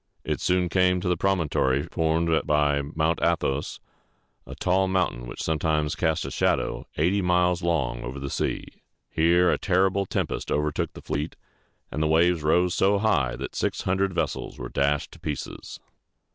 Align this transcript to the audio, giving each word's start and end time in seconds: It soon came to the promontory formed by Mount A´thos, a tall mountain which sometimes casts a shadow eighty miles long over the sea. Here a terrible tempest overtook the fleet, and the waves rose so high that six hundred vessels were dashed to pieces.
It 0.23 0.41
soon 0.41 0.67
came 0.67 0.99
to 0.99 1.07
the 1.07 1.15
promontory 1.15 1.83
formed 1.83 2.47
by 2.47 2.81
Mount 2.81 3.19
A´thos, 3.19 3.77
a 4.47 4.55
tall 4.55 4.87
mountain 4.87 5.27
which 5.27 5.43
sometimes 5.43 5.93
casts 5.93 6.25
a 6.25 6.31
shadow 6.31 6.87
eighty 6.97 7.21
miles 7.21 7.61
long 7.61 8.01
over 8.01 8.19
the 8.19 8.31
sea. 8.31 8.65
Here 9.11 9.51
a 9.51 9.59
terrible 9.59 10.07
tempest 10.07 10.51
overtook 10.51 10.93
the 10.93 11.03
fleet, 11.03 11.35
and 11.91 12.01
the 12.01 12.07
waves 12.07 12.41
rose 12.41 12.73
so 12.73 12.97
high 12.97 13.35
that 13.35 13.53
six 13.53 13.83
hundred 13.83 14.11
vessels 14.11 14.57
were 14.57 14.69
dashed 14.69 15.11
to 15.11 15.19
pieces. 15.19 15.79